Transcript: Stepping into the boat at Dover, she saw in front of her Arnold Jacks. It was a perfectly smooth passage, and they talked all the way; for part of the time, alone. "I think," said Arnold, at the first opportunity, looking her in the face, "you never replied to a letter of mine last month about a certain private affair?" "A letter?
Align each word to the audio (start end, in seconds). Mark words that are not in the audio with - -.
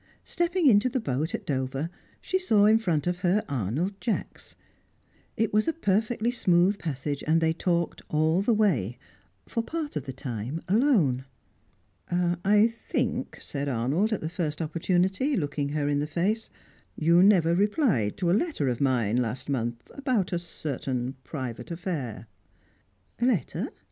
Stepping 0.25 0.65
into 0.65 0.89
the 0.89 0.99
boat 0.99 1.35
at 1.35 1.45
Dover, 1.45 1.87
she 2.21 2.39
saw 2.39 2.65
in 2.65 2.79
front 2.79 3.05
of 3.05 3.19
her 3.19 3.45
Arnold 3.47 3.93
Jacks. 4.01 4.55
It 5.37 5.53
was 5.53 5.67
a 5.67 5.73
perfectly 5.73 6.31
smooth 6.31 6.79
passage, 6.79 7.23
and 7.27 7.39
they 7.39 7.53
talked 7.53 8.01
all 8.09 8.41
the 8.41 8.51
way; 8.55 8.97
for 9.47 9.61
part 9.61 9.95
of 9.95 10.05
the 10.05 10.11
time, 10.11 10.59
alone. 10.67 11.25
"I 12.09 12.65
think," 12.65 13.37
said 13.43 13.69
Arnold, 13.69 14.11
at 14.11 14.21
the 14.21 14.27
first 14.27 14.59
opportunity, 14.59 15.37
looking 15.37 15.69
her 15.69 15.87
in 15.87 15.99
the 15.99 16.07
face, 16.07 16.49
"you 16.95 17.21
never 17.21 17.53
replied 17.53 18.17
to 18.17 18.31
a 18.31 18.31
letter 18.31 18.69
of 18.69 18.81
mine 18.81 19.17
last 19.17 19.49
month 19.49 19.91
about 19.93 20.33
a 20.33 20.39
certain 20.39 21.13
private 21.23 21.69
affair?" 21.69 22.25
"A 23.19 23.25
letter? 23.25 23.69